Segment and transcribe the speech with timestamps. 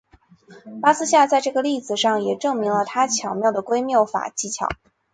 [0.81, 4.67] 巴斯夏在这个例子上也证明了他巧妙的归谬法技巧。